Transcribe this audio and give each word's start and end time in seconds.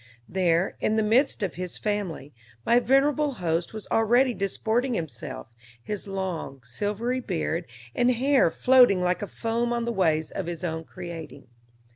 There, 0.27 0.77
in 0.79 0.95
the 0.95 1.03
midst 1.03 1.43
of 1.43 1.53
his 1.53 1.77
family, 1.77 2.33
my 2.65 2.79
venerable 2.79 3.33
host 3.33 3.71
was 3.71 3.87
already 3.91 4.33
disporting 4.33 4.95
himself, 4.95 5.45
his 5.83 6.07
long, 6.07 6.63
silvery 6.63 7.19
beard 7.19 7.67
and 7.93 8.09
hair 8.09 8.49
floating 8.49 9.03
like 9.03 9.21
a 9.21 9.27
foam 9.27 9.71
on 9.71 9.85
the 9.85 9.93
waves 9.93 10.31
of 10.31 10.47
his 10.47 10.63
own 10.63 10.85
creating. 10.85 11.49